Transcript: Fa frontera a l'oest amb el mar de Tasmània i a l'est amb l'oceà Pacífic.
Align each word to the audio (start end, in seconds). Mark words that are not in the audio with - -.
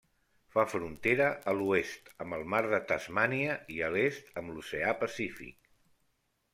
Fa 0.53 0.61
frontera 0.69 1.27
a 1.51 1.53
l'oest 1.57 2.09
amb 2.25 2.39
el 2.39 2.47
mar 2.55 2.63
de 2.73 2.81
Tasmània 2.95 3.61
i 3.77 3.81
a 3.91 3.93
l'est 3.99 4.35
amb 4.43 4.57
l'oceà 4.57 4.99
Pacífic. 5.07 5.75